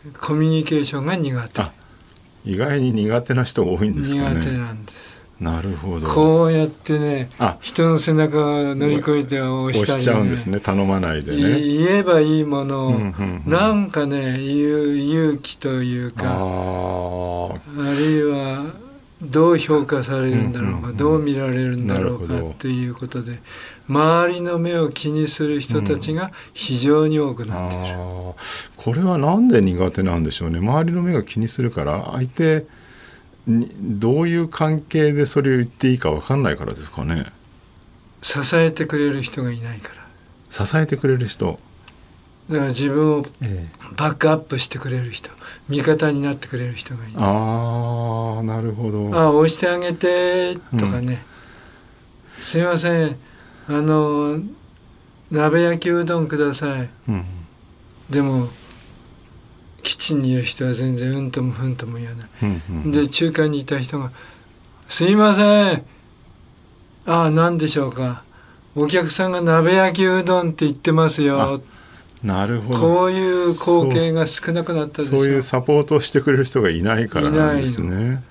[0.08, 1.63] ー、コミュニケーションが苦手。
[2.45, 4.36] 意外に苦手な人が多いんですかね。
[4.38, 5.11] 苦手なんです
[5.42, 6.08] なるほど。
[6.08, 11.60] こうやってね人の背中を乗り越えて押したり、ね、押しちゃうんですね頼まないでね。
[11.60, 12.88] 言えばいいもの。
[12.88, 17.54] を、うんうんうん、なんかね言う勇気というかあ
[17.98, 18.72] るいは
[19.24, 23.40] どう評価されるんだろうか、うんうんうん、どう見られるんだろうかっていうことで
[23.88, 28.34] 周りの目を気にする人たちが非常に多くなっている、うん、
[28.78, 30.60] これは何で苦手なんでしょうね。
[30.60, 32.66] 周りの目が気にするから相手
[33.80, 37.28] どういう関係でそれを言っていいか分かんないからですかね。
[38.22, 40.66] 支えてくれる人がいないから。
[40.66, 41.60] 支えてくれる人。
[42.50, 43.26] だから自分を
[43.96, 45.30] バックアップしてくれる人、
[45.70, 47.16] 味方になってくれる人がいない。
[47.18, 49.10] ああなるほど。
[49.16, 51.24] ああ押してあげてとかね、
[52.38, 53.18] うん、すいません。
[53.68, 54.40] あの
[55.30, 57.26] 鍋焼きうどんください、うん、
[58.10, 58.50] でも
[59.84, 64.12] 基地にいる人は全然うんともふんとも言わない、うんうん、で中間にいた人が
[64.88, 65.84] 「すいません。
[67.08, 68.24] ああ何でしょうか。
[68.76, 71.62] お客さんが鍋焼きうどんって言ってますよ」
[72.24, 72.80] なるほど。
[72.80, 75.20] こういう光景が少なくなったでしょ。
[75.20, 78.24] そういうサポートをしてくれる人がいないからなんですね。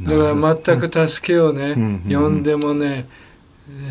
[0.00, 3.08] だから全く助けをね、うんうん、呼んでもね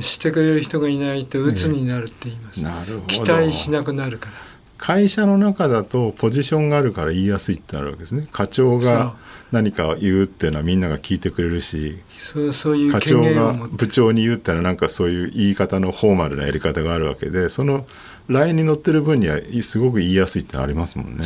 [0.01, 3.07] してくれる人がいないと鬱になるって言います、なるほど。
[3.07, 4.33] 期待しなくなるから
[4.77, 8.27] 会社の中だとポジションがあるから言いやすいってなるわけですね。
[8.31, 9.15] 課長が
[9.51, 17.87] 何か言うっていうのはみんなが聞いてくれるしそうそういう課長が部長に言うってのはなんかそういう言い方のフォーマルなやり方があるわけでその
[18.27, 21.23] ラインに乗ってる分にはすごく言いやすいってありますもんね。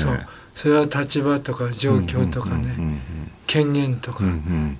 [0.53, 3.01] それは立場とか状況とかね。
[3.47, 4.23] 権限とか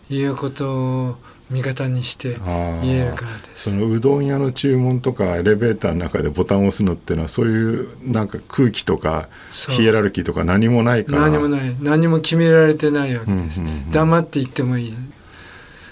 [0.10, 1.18] いうことを
[1.52, 2.38] 味方にして
[2.82, 3.64] 言えるからです。
[3.64, 11.22] そのうどん屋の注文とかエレベーターの中でボタンを押すのっていうのはそういうなんか空気とかヒエラルキーとか何もないから。
[11.30, 11.76] 何もない。
[11.82, 13.32] 何も決められてないわけ。
[13.32, 14.96] です、うんうんうん、黙って言ってもいい。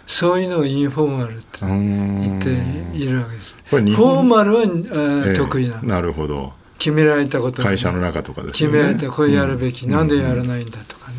[0.08, 2.50] そういうのをインフォーマルって言って
[2.98, 3.58] いるわけです。
[3.69, 5.82] フォーマルは、えー、得意な。
[5.84, 6.54] なるほど。
[6.80, 8.72] 決められたこと会社の中とかですね。
[8.72, 9.12] 決められた。
[9.12, 11.17] これやるべき、うん、なんでやらないんだとかね、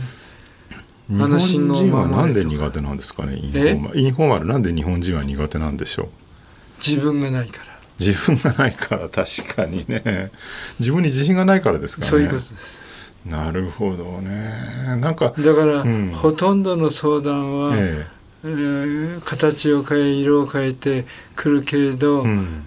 [1.10, 4.00] 日本人はなんで苦手なんですかねインフォーマル。
[4.00, 6.08] インフォーマルなんで日本人は苦手なんでしょう。
[6.86, 7.78] 自分がないから。
[7.98, 10.30] 自分がないから確かにね。
[10.78, 12.08] 自分に自信がないからですかね。
[12.08, 12.54] そういうことです。
[13.26, 14.54] なるほどね。
[15.00, 18.20] なんかだから、うん、ほとんどの相談は、ええ。
[18.42, 21.04] えー、形を変え色を変えて
[21.36, 22.66] くるけれど、うん、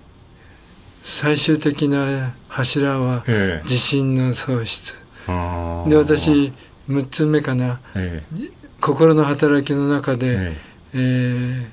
[1.01, 3.23] 最終的な柱は
[3.63, 4.95] 自信の喪失、
[5.27, 6.53] ええ、で私
[6.89, 10.57] 6つ目かな、ええ、心の働きの中で、え
[10.93, 11.71] え。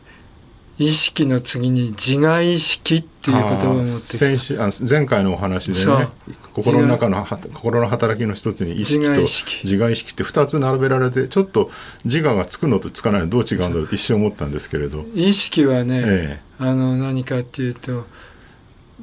[0.78, 6.08] ー、意識の次に自我意識っていう言葉を持って先週あ前回のお話でね
[6.54, 10.12] 心の中の心の働きの一つに意識と自我意識。
[10.12, 11.70] って2つ並べられてちょっと
[12.04, 15.04] 自我がつくのとつかないのどう違うんだろうって一瞬思ったんですけれど。
[15.14, 18.06] 意識はね、ええ、あの何かっていうと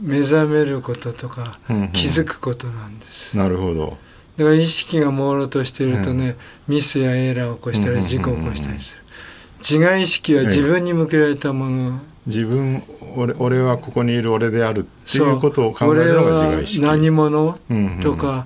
[0.02, 1.60] 目覚めることとか
[1.93, 3.38] 気づくことなんです。
[3.38, 3.98] うんうん、なるほど
[4.38, 6.38] だから意識が朦朧としているとね、
[6.69, 9.02] うん、ミスやエラーを起こしたり事故を起こしたりする、
[9.60, 12.84] 自我意識は自分に向けられたもの、自分
[13.15, 16.82] 俺俺はここにいる俺であるっていうことを考えるのが自我意識。
[16.82, 17.58] 何者、
[18.02, 18.45] とか、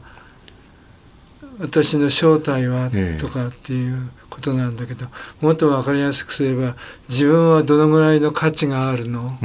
[1.60, 5.08] 私の正体は、とかっていうことなんだけど
[5.42, 6.76] もっと分かりやすくすれば
[7.10, 9.38] 自分はどのぐらいの価値があるの、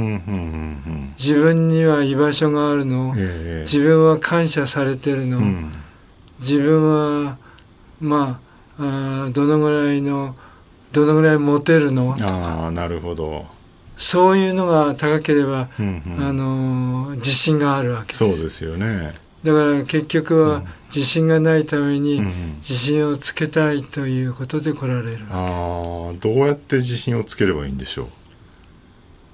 [1.17, 3.13] 自分には居場所があるの、
[3.63, 5.73] 自分は感謝されてるの、うん
[6.39, 7.37] 自分は
[7.99, 8.39] ま
[8.79, 10.35] ああどのぐらいの
[10.91, 12.15] どのぐらいモテるの？
[12.19, 13.45] ああなるほど。
[13.97, 18.19] そういうのが高ければ、うんうん、あの自信があるわけです。
[18.19, 19.15] そうですよね。
[19.43, 22.21] だから結局は自信がないために
[22.57, 28.07] 自信をつけたいということで来られるああどうやって自信をつければいいんでしょう？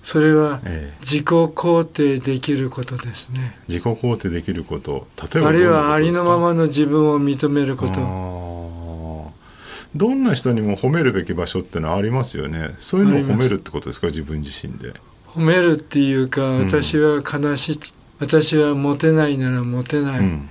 [0.03, 0.59] それは
[0.99, 3.57] 自己肯定できることですね。
[3.69, 9.33] 自己肯定できること、例えばあるいはありのままの自分を認めること。
[9.95, 12.75] どんな人にも褒めるべき場所ってのはありますよね。
[12.79, 14.93] そういうのを褒めるってことですか、自分自身で。
[15.27, 17.81] 褒めるっていうか、私は悲しい、うん、
[18.19, 20.49] 私はモテないならモテない、うん、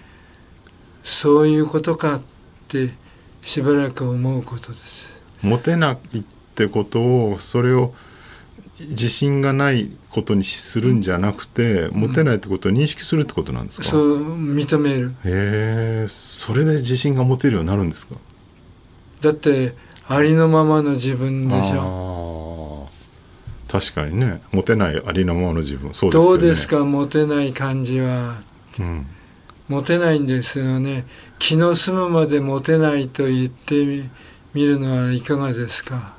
[1.03, 2.23] そういうことかっ
[2.69, 2.95] て
[3.43, 5.13] しばらく思うことです。
[5.43, 6.23] モテないっ
[6.55, 7.95] てことをそれを
[8.91, 15.15] 自信がないことにするんじゃなくて、うん、持てないってことを認識するってことなんですか、そう認める。
[15.25, 18.17] へえそれで自信が持てるようになるんですか？
[19.21, 19.75] だって
[20.09, 22.89] ありのままの自分でしょ。
[23.69, 24.43] 確かにね。
[24.53, 28.43] モテないありのままの自分そうです、ね、どうですかモテない感じは、
[28.79, 29.07] うん、
[29.69, 31.07] モテないんですよね。
[31.39, 34.11] 気の済むまでモテないと言って
[34.53, 36.15] みるのはいかがですか？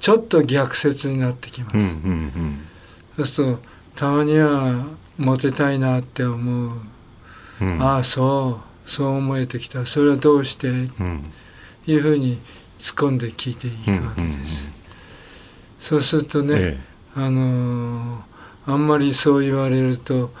[0.00, 2.66] ちょっと逆説になってきます、うんうんうん、
[3.16, 3.60] そうすると
[3.94, 4.86] たまには
[5.18, 6.78] モテたいなって思う、
[7.60, 9.86] うん、ああそうそう思えてきた。
[9.86, 11.22] それはどうして、うん、
[11.86, 12.38] いうふうに
[12.78, 14.46] 突っ込んで聞いていくわけです、うんうんうん、
[15.78, 16.80] そうするとね、ええ、
[17.14, 18.22] あのー、
[18.66, 20.32] あんまりそう言われると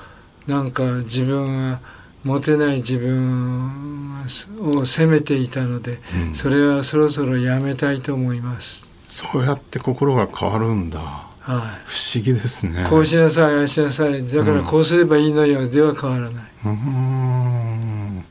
[0.46, 1.80] なんか自分は
[2.24, 4.24] モテない自分
[4.58, 11.00] を責めていたので、うん、それはそろそろやめたいと思いますそうやって心が変わるんだ。
[11.00, 12.86] はい、不思議ですね。
[12.88, 14.24] こうしなさいああしなさい。
[14.26, 16.44] だからこうすればいいのよ、うん、では変わらない。
[16.64, 18.24] うん。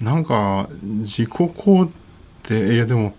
[0.00, 1.90] なんか自己肯
[2.44, 3.16] 定いやでも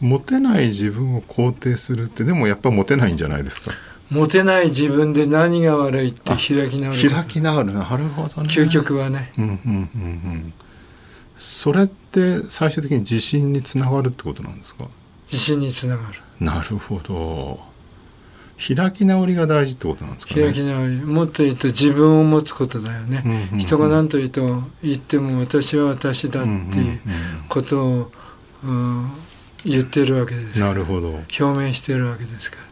[0.00, 3.72] モテない自分を肯定するってでもやっぱモテないんじゃないですか。
[4.10, 7.10] モテない自分で何が悪いって開き直る。
[7.10, 7.72] 開き直る。
[7.72, 8.48] なるほどね。
[8.48, 9.32] 究極はね。
[9.38, 9.74] うんうんうんう
[10.36, 10.52] ん。
[11.34, 14.84] それって最終的に自信につながるってことなんですか？
[15.30, 16.20] 自信につながる。
[16.40, 17.74] なるほど。
[18.56, 21.00] 開き直りが大事ってことなんですか、ね、開き直り。
[21.02, 27.00] もっと言うと自分を持つことだよね、うんうんうん、人が何と言うと言っても私は私だっていう
[27.48, 28.12] ことを、
[28.62, 29.10] うん、
[29.64, 31.10] 言ってるわけですなるほど。
[31.10, 32.62] 表明してるわけですから。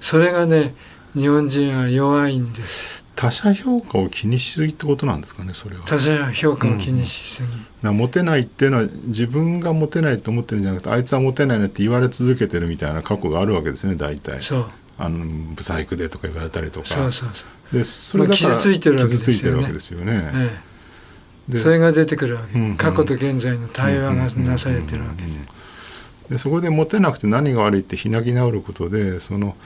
[0.00, 0.74] それがね
[1.14, 5.82] 日本人は弱いんです他者評価を気にしすぎってことなんですかねそれは。
[5.86, 7.48] 他者評価を気にしすぎ、
[7.88, 14.40] うん、モテないっていうのは自分がモテないと思ってるんじゃなくてあいつはモテないねって言われ続けてるみたいな過去があるわけですね大体。
[14.40, 14.66] そう。
[14.98, 16.86] あのブサイクでとか言われたりとか。
[16.86, 17.76] そうそうそう。
[17.76, 20.58] でそれだから、傷ついてるわけですよね、え
[21.54, 25.22] え、それが出てくるわけ、うんうん、過去と現在の対話がなされてるわけ。
[25.24, 25.38] です、
[26.30, 29.56] でそこでモテなくて何が悪いって開き直ることでその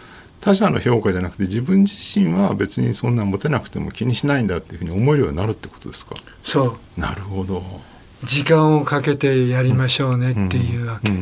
[0.42, 6.16] 他者の評価じゃなくて自分自身は別にそんなモテなくても気にしないんだっていうふうに思えるようになるってことですか？
[6.42, 7.00] そう。
[7.00, 7.62] なるほど。
[8.24, 11.12] 時間をかけてやりましょうねっていうわけ。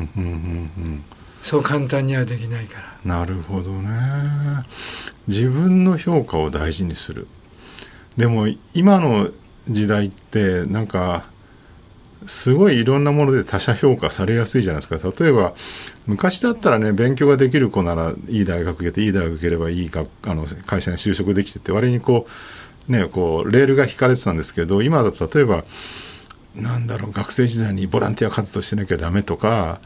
[1.43, 2.97] そう簡単にはできないから。
[3.05, 3.91] なるほどね。
[5.29, 7.29] 自分の評価を大事にする。
[8.17, 9.31] でも今の
[9.69, 11.30] 時代ってなんか
[12.27, 15.13] すごいいろんなもので他者評価されやすいじゃないですか。
[15.25, 15.55] 例えば
[16.07, 22.27] 昔だったらね勉強ができる子ならいい大学行けていい大学行ければいい学あの会社に就職できてって割にこ
[22.89, 25.65] うねこうレールが引かれてたんですけど今だと例えば
[26.55, 29.81] なんだろう学生時代にボランティア活動してなきゃダメとか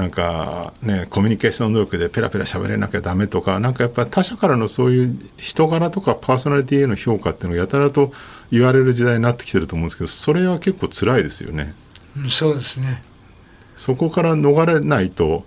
[0.00, 8.10] なんかねコミュニケーション能力でペラペラ喋れなきゃダメとかなんかやっぱ他者からのそういう人柄とかパーソナリティへの評価っていうのがやたらと
[8.50, 11.74] 言われる時代になってきてると思うんですけどそれは結構辛いですよね。
[12.30, 13.02] そうですね。
[13.76, 15.44] そこから逃れないと、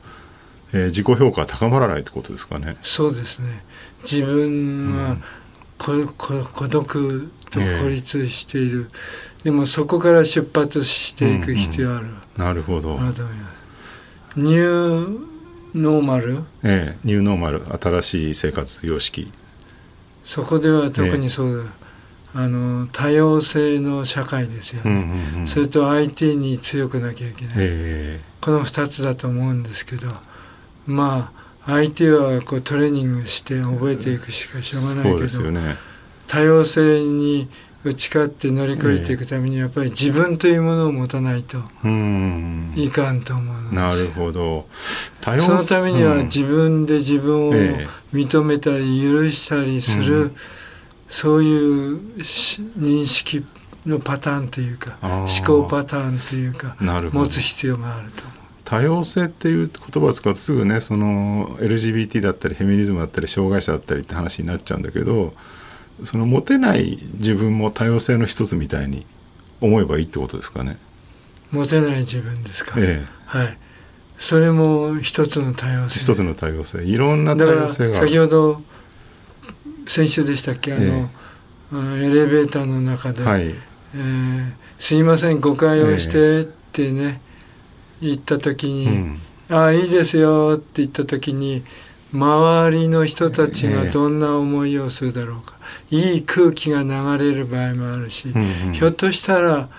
[0.72, 2.78] えー、自己評価は高まらないってことですかね。
[2.84, 3.64] そうですね。
[4.04, 5.18] 自分は
[5.80, 8.92] 孤,、うん、孤独と孤立している、
[9.40, 13.00] えー、でもそこから出発していく必要ある、うんうん、なるほど。
[14.36, 16.44] ニューノーマル？
[16.64, 19.32] ええニューノーマル新しい生活様式。
[20.26, 21.70] そこでは特にそうだ、ええ、
[22.36, 30.08] あの多様性の社会ですよね、うんうんうん、それと IT に強くなきゃいけない、え、この2つだと思うんですけど
[30.88, 31.34] ま
[31.66, 35.76] あ IT はこうトレーニングして覚えていくしかしょうがないけど、ね、
[36.28, 37.50] 多様性に
[37.84, 41.58] 打ち勝って乗り越えていくためにやっぱり自分というものを持たないと
[42.76, 44.68] いかんと思うなるほど。
[45.22, 47.54] そのためには自分で自分を
[48.14, 50.36] 認めたり許したりする、うん、
[51.10, 53.46] そういう認識
[53.86, 58.24] のパターンというか思考パターンというか持つ必要があると
[58.64, 59.70] 多様性っていう。
[59.94, 65.34] 言葉を使うとすぐねその LGBT だったりフェミニズムだったり障害者だったりって話になっちゃうんだけど
[66.04, 69.06] その持てない自分も多様性の一つみたいに
[69.62, 70.78] 思えばいいってことですかね。
[71.52, 72.76] 持てない自分ですか。
[72.80, 73.58] ええ、はい。
[74.18, 76.00] それも一つの多様性。
[76.00, 76.84] 一つの多様性。
[76.84, 78.00] いろんな多様性が。
[78.00, 78.62] 先ほど
[79.88, 80.74] 先週でしたっけ？
[80.74, 81.10] あの、
[81.98, 87.22] ええ、エレベーターの中で、はい、えー、すいません誤解をしてってね、
[88.02, 89.20] え、言った時に、うん、
[89.50, 91.64] ああいいですよって言った時に
[92.14, 95.56] 周りの人たちがどんな思いをするだろうか。
[95.90, 99.70] いい空気が流れる場合もあるし、うんうん、ひょっとしたら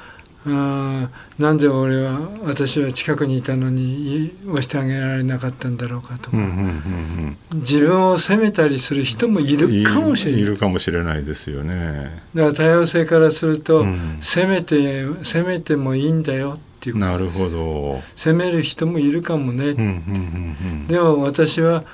[0.46, 1.08] あ
[1.38, 10.40] なんで俺は私は近くにいたのに押してあげられなかったんだろうかとか、うんうんうんうん、自分を責めたりする人もいるかもしれない。
[10.40, 12.22] いるかもしれないですよね。
[12.34, 18.02] だから多様性からすると、うん、責めて責めてもいいんだよっっていうなるほど。
[18.14, 21.84] 責める人もいるかもね、うんうんうんうん、でも私は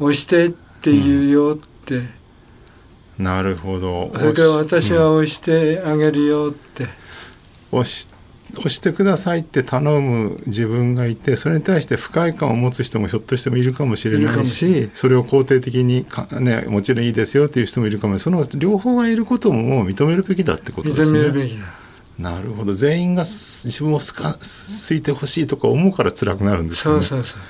[0.00, 2.00] 押してって言うよって、う
[3.22, 4.12] ん、なるほど。
[4.16, 6.86] それから私は押してあげるよって、
[7.70, 8.08] 押し
[8.58, 16.06] 押してくださいって頼む自分がいてそれに対して不快感を持つ人もひょっとしてもいるかもしれないしそれを肯定的に
[16.40, 21.18] ね、もちろんいいですよっていう人もいるかもその両方がいることも認めるべきだってことですね。
[21.18, 21.64] 認めるべきだ。
[22.18, 22.72] なるほど。
[22.72, 26.94] 全員が自分をすかすいてほしいとか思うから辛くなるんですね。
[26.94, 27.40] そうそうそう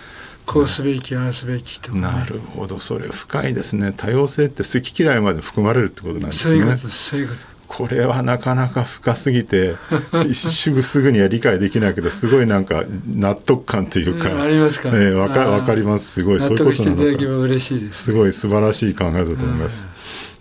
[0.46, 1.90] こうすべきああすべきと。
[1.90, 2.78] か、ね、なるほど。
[2.78, 3.92] それ深いですね。
[3.96, 6.50] 多様性って好き嫌いまで含まれるってことなんですね。
[6.52, 7.54] そういうことそういうこと。
[7.66, 9.74] これはなかなか深すぎて
[10.28, 16.12] 一ぐすぐには理解できないけどすごいなんか納得感というか、うん、ありますか、ね、わかわかります。
[16.12, 16.40] すごい。
[16.40, 19.88] そういうことなのす、すごい素晴らしい考えだと思います。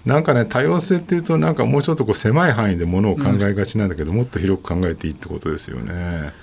[0.05, 6.33] なんかね多様性っていうとなんかもうちょっとこう狭い範囲でものを考えがちなんだけど、うん、もっと広く考えていいってことですよね。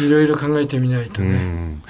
[0.00, 1.80] いろいろ考えてみないとね。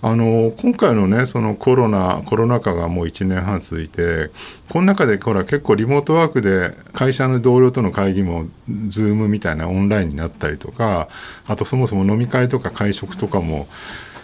[0.00, 4.30] あの今回のねそのコロナコロナ禍がもう1年半続いて
[4.68, 11.08] この中でほら結構リモートワークで会社の同僚との会議も Zoom みたいなオンラインになったりとか
[11.46, 13.66] あとそもそも飲み会とか会食とかも、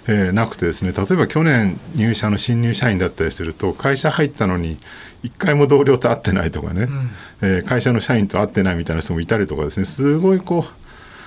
[0.07, 4.79] えー、なくてですね例えば去年入社の新入社員だったりすると会社入ったのに
[5.25, 7.11] 一回も同僚と会ってないとかね、うん、
[7.43, 10.84] えー、会社の社員と会ってないみたいな人もいたりとかですねすごいこう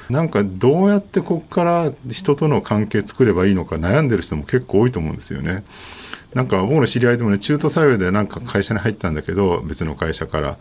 [0.10, 5.64] なんかどうやってここから人との関係作ればいいのか悩んでる人も結構多いと思うんですよね。
[6.34, 10.58] なんか僕の知り合いでもね中途採用でなんか会社に入ったんだけど別の会社から。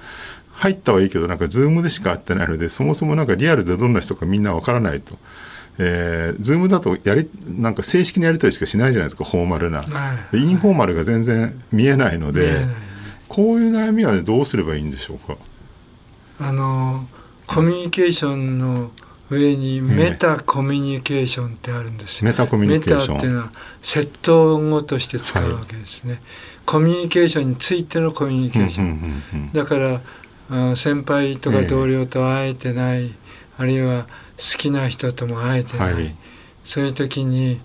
[0.58, 5.18] 入ったはいいけどなんか Zoom でしか会ってないのでそもそもなんかリアルでどんな人かみんなわからないと。
[5.78, 12.64] えー、 Zoom だとやりなんか正式なやり取りしかしないじゃないですかフォーマルな、はい、インフォーマルが全然見えないので、
[13.28, 15.36] こういう悩みは、ね、どうすればいいんでしょうか？
[16.38, 17.06] あの
[17.46, 18.92] コミュニケーションの
[19.28, 22.30] 上にメタコミュニケーションってあるんですよ。
[22.30, 23.16] メタコミュニケーション。
[23.16, 23.52] メタっていうのは
[23.82, 26.12] 窃盗語として使うわけですね。
[26.12, 26.22] はい、
[26.64, 29.52] コミュニケーションについてのコミュニケーション。
[29.52, 33.12] だから先輩とか同僚と会えてない、えー、
[33.58, 34.04] あるいは
[34.36, 36.14] 好きな人とも会えてない、はい、
[36.64, 37.60] そういう時に、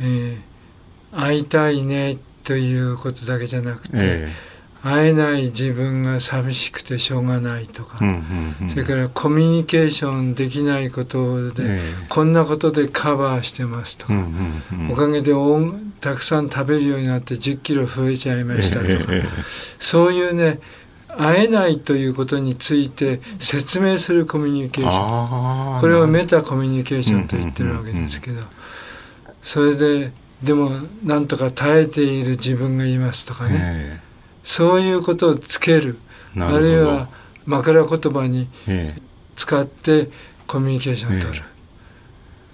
[0.00, 4.53] えー、会いたいねということだけじゃなくて、えー
[4.84, 7.98] 会えない自分が寂しくてしょうがないとか、
[8.68, 14.12] それからコミュニケーションできないことで、えー、こんなことでカバーしてますとか、
[14.90, 15.32] おかげで
[16.02, 19.26] たくさん食べるようになって1 0キロ増えちゃいましたとか、えー、
[19.78, 20.60] そういうね
[21.16, 25.80] 会えないということについて説明するコミュニケーション。
[25.80, 28.42] これをメタコミュニケーションと言ってるわけですけど、
[29.42, 30.12] それで
[30.42, 30.72] でも
[31.02, 34.03] なんとか耐えている自分がいますとかね、えー
[34.44, 35.98] そういうことをつける。
[36.38, 37.08] あるいは
[37.46, 38.48] 枕言葉に
[39.36, 40.10] 使って
[40.46, 41.48] コミュニケーションを取る、え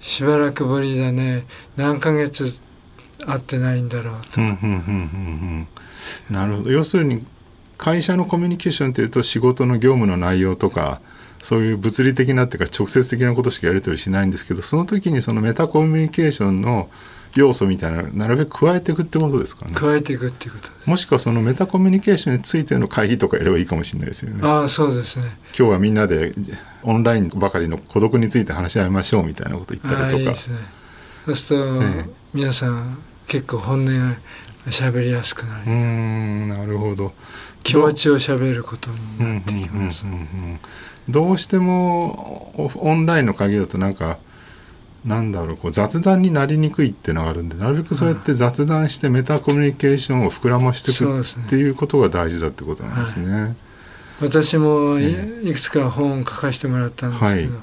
[0.01, 1.45] え、しばらくぶりだね。
[1.75, 2.61] 何ヶ月
[3.25, 4.41] 会ってないんだろうと、
[6.29, 6.71] なるほど。
[6.71, 7.25] 要するに
[7.77, 11.01] 会社のコミュニケーションというと仕事の業務の内容とか
[11.41, 16.89] そういう物理的なっていうか直接的なことしかやり取りしないんですけどその時にそのメタコミュニケーションの
[17.35, 19.73] 要素みたいななるべく加えていくってことですかね。
[19.73, 24.39] 加えていくっていうこともしくはそのメタコミュニケーションについての会議とかやればいいかもしれないですよね。
[24.43, 25.37] ああそうですね。
[25.57, 26.33] 今日はみんなで
[26.83, 30.17] オンラインばかりの孤独について話し合いましょうみたいなこと言ったりとか。
[30.17, 30.57] いいですね。
[31.25, 34.15] そうすると、ええ、皆さん結構本音が
[34.67, 35.63] 喋りやすくなる。
[35.67, 37.13] うんなるほど。
[37.63, 40.05] 気持ちを喋ることになってきます。
[41.07, 44.17] どうしてもオンラインの会議だとなんか
[45.05, 53.31] なんだろうこう雑談になりにくいっていうのがあるんでなるべくそうやって雑談してメタコミュニケーションを膨らましていくっていうことが大事だってことなんですね。
[53.31, 53.55] はい、
[54.21, 57.57] 私もいくつか本を書かせてもらったんですけど、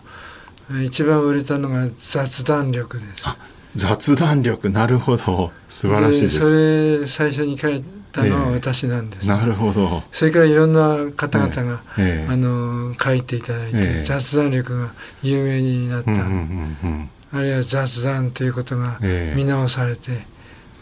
[0.74, 3.36] はい、一番売れたのが雑談力です。
[3.76, 4.68] 雑談力。
[4.70, 5.52] なるほど。
[5.68, 6.40] 素晴らしいです。
[6.40, 10.02] それ最初に書いたのは私なんです、えー、なるほど。
[10.10, 18.98] それからいろんな方々が、えー、あの書いていただいて、えー、雑談力が有名になった、うんうんうんうんあるいは雑談ということが
[19.36, 20.26] 見直されて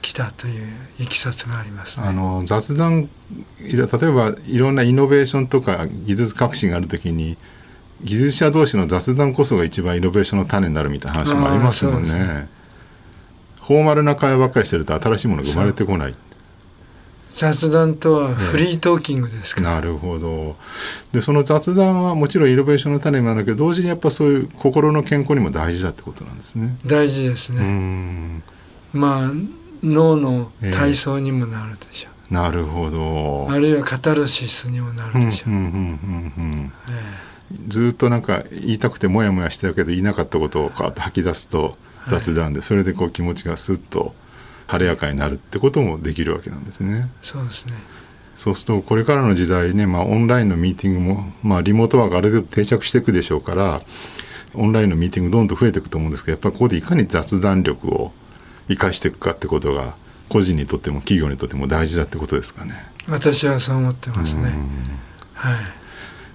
[0.00, 0.66] きたという
[1.00, 3.08] いきさつがあります、ね、あの雑談
[3.60, 7.36] 例えばいろんなイノベーションとか技術革新があるときに
[8.02, 12.14] 技術者同士の雑談こそが一番イノベーションの種になるみたいな話もありますもんね。
[12.14, 12.48] ね
[13.62, 16.14] フォーマルな会話ばっかりしてると新しいものが生まれてこない。
[17.36, 20.56] 雑談とはフリートーキングですか、ね、なるほど。
[21.12, 26.78] でその雑談はもちろんイノベーションの種なんだけど同時にやっぱそういう心の健康にも大事だってことなんですね。
[26.86, 28.42] 大事ですね。
[28.94, 29.30] まあ
[29.82, 33.48] 脳の体操にもなるでしょう、えー、なるほど。
[33.50, 35.52] あるいはカタルシスにもなるでしょう。
[37.68, 41.76] ずっとなんか言いたくてモヤモヤしてたけど言いなかったことをこうやって吐き出すと
[42.08, 44.14] 雑談で、それでこう気持ちがスッと
[44.66, 47.08] 晴れやかになるってこともできるわけなんですね。
[47.22, 47.74] そうですね
[48.36, 53.80] そうするとこれからの時代ね、まあ、オンラインのミーティングも、まあ、リモートワークある程度定着していくでしょうから
[54.54, 58.12] オンラインのミーティングどんどん増えていくと思うんですけどやっぱりここでいかに雑談力を
[58.68, 59.94] 生かしていくかってことが
[60.28, 62.74] 個人にとっても企業にとっても大事だってことですかね。
[63.08, 64.52] 私はそう思ってますね。
[65.34, 65.56] はい。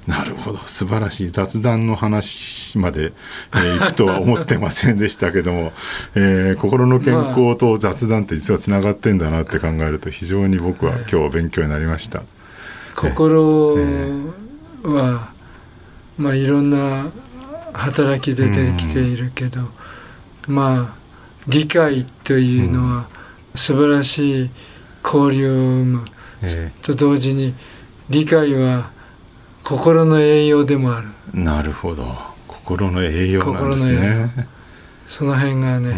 [0.08, 0.60] なるほど。
[0.66, 1.30] 素晴らしい。
[1.30, 3.14] 雑談の話まで、
[3.54, 5.74] えー、行くとは思ってませんでしたけども、
[6.16, 12.24] えー、心の健康と雑談って実はつながってんだなって考えると非常に僕は今日勉強になりました。
[12.96, 13.78] 心
[14.84, 15.32] は、
[16.18, 17.06] まあいろんな
[17.74, 19.70] 働きで出てきているけど、
[20.48, 20.96] まあ
[21.48, 23.08] 理解というのは
[23.54, 24.50] 素晴らしい
[25.04, 26.06] 交流を生む、
[26.82, 27.54] と同時に
[28.10, 28.90] 理解は
[29.64, 31.08] 心の栄養でもある。
[31.34, 32.16] なるほど。
[32.48, 34.48] 心の栄養なんですね。
[35.08, 35.90] その辺がね、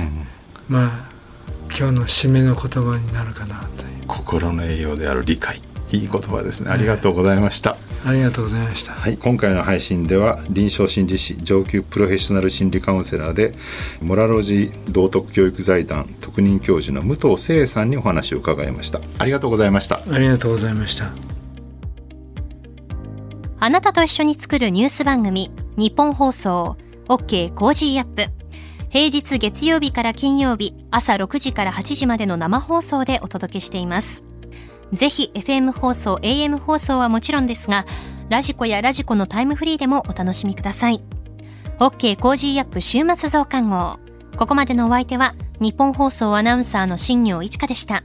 [0.70, 1.10] うん、まあ
[1.68, 4.08] 今日の締めの言葉になるかなという。
[4.08, 5.62] 心の栄養である理解。
[5.92, 6.72] いい言葉ですね。
[6.72, 13.54] ありがとうございました、ありがとうございました、はい、今回の配信では臨床心理士上級プロフェッショナル心理カウンセラーで
[14.02, 19.02] モラロジー道徳教育財団特任教授の武藤清栄さんにお話を伺いました。
[19.20, 20.02] ありがとうございました。
[20.12, 21.33] ありがとうございました
[23.64, 26.76] あなたと一緒に作るニュース番組日本放送
[27.08, 28.26] OK コージーアップ
[28.90, 34.26] 平日月曜日から金曜日朝6時から8時までの生放送でお届けしています
[34.92, 37.86] ぜひ FM 放送、AM 放送はもちろんですが、
[38.28, 41.02] ラジコやラジコのタイムフリーでもお楽しみください。
[41.80, 43.98] OK Cozy up 週末増刊号。
[44.38, 48.04] ここまでのお相手は、ニッポン放送アナウンサーの新行市佳でした。